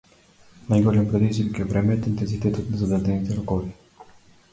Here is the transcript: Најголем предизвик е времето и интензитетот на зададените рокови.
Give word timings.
Најголем 0.69 1.03
предизвик 1.11 1.59
е 1.63 1.67
времето 1.73 2.09
и 2.09 2.11
интензитетот 2.13 2.71
на 2.73 2.81
зададените 2.81 3.37
рокови. 3.41 3.71